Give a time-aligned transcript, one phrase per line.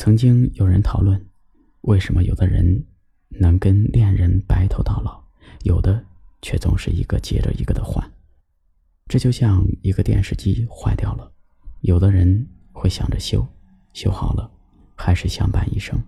[0.00, 1.22] 曾经有人讨论，
[1.82, 2.86] 为什么有的人
[3.28, 5.22] 能跟恋人白头到老，
[5.64, 6.02] 有的
[6.40, 8.02] 却总是一个接着一个的换。
[9.08, 11.30] 这就像一个电视机坏掉了，
[11.82, 13.46] 有的人会想着修，
[13.92, 14.50] 修好了
[14.96, 15.98] 还是相伴一生；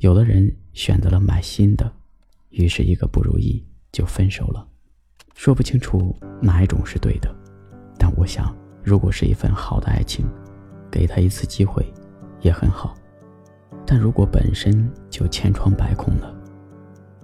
[0.00, 1.90] 有的人选择了买新的，
[2.50, 4.68] 于是一个不如意就分手了。
[5.34, 7.34] 说不清楚哪一种是对的，
[7.98, 10.26] 但我想，如果是一份好的爱情，
[10.90, 11.82] 给他一次机会
[12.42, 12.94] 也很好。
[13.86, 16.34] 但如果本身就千疮百孔了，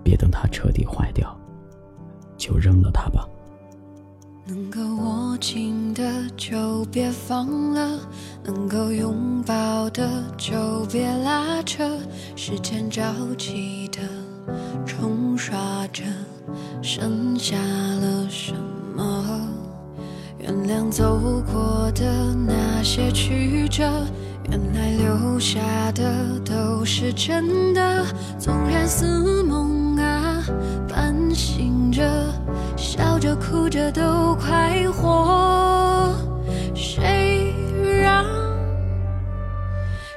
[0.02, 1.34] 别等它彻底坏掉，
[2.36, 3.26] 就扔了它吧。
[4.46, 6.02] 能够握紧的
[6.36, 8.00] 就别放了，
[8.42, 11.88] 能够拥抱的就别拉扯。
[12.34, 13.02] 时间着
[13.38, 13.98] 急的
[14.84, 16.02] 冲刷着，
[16.82, 18.52] 剩下了什
[18.96, 19.48] 么？
[20.38, 21.20] 原谅走
[21.52, 23.88] 过的那些曲折。
[24.50, 25.60] 原来留下
[25.92, 28.04] 的都是真的，
[28.36, 30.42] 纵然似梦啊，
[30.88, 32.02] 半醒着，
[32.76, 36.12] 笑着哭着都快活。
[36.74, 37.54] 谁
[38.02, 38.24] 让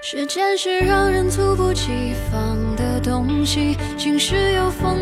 [0.02, 3.78] 时间是让人猝不及防的东西？
[3.98, 4.98] 晴时有风，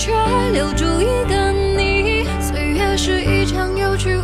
[0.00, 0.12] 却
[0.52, 4.22] 留住一个你，岁月是一场有去无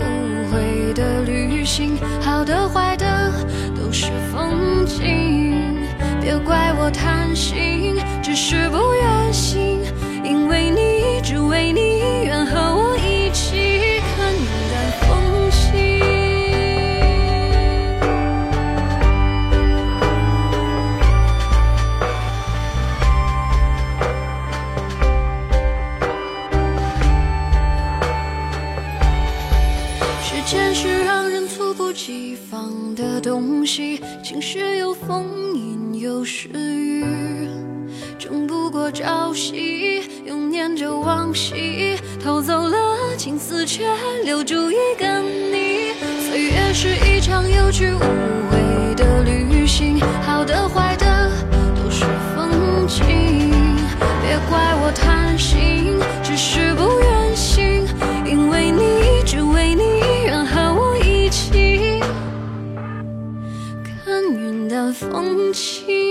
[0.53, 3.33] 回的旅行，好的坏的
[3.75, 5.81] 都是风景，
[6.23, 9.64] 别怪我贪心，只是不愿醒，
[30.55, 37.05] 现实让人猝不及防的东西，晴时有风，阴有时雨，
[38.17, 43.85] 争不过朝夕，又念着往昔，偷走了青丝，却
[44.23, 45.93] 留住一个你。
[46.31, 51.33] 岁月是一场有去无回的旅行，好的坏的
[51.75, 53.05] 都是风景，
[54.23, 55.94] 别怪我贪心。
[65.55, 66.04] 情。